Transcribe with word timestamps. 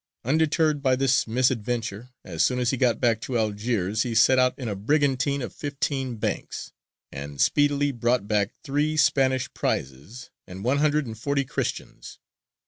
Undeterred 0.23 0.81
by 0.81 0.95
this 0.95 1.27
misadventure, 1.27 2.09
as 2.25 2.41
soon 2.41 2.57
as 2.57 2.71
he 2.71 2.75
got 2.77 2.99
back 2.99 3.21
to 3.21 3.37
Algiers 3.37 4.01
he 4.01 4.15
set 4.15 4.39
out 4.39 4.57
in 4.57 4.67
a 4.67 4.75
brigantine 4.75 5.43
of 5.43 5.53
fifteen 5.53 6.15
banks, 6.15 6.71
and 7.11 7.39
speedily 7.39 7.91
brought 7.91 8.27
back 8.27 8.51
three 8.63 8.97
Spanish 8.97 9.53
prizes 9.53 10.31
and 10.47 10.63
one 10.63 10.79
hundred 10.79 11.05
and 11.05 11.19
forty 11.19 11.45
Christians. 11.45 12.17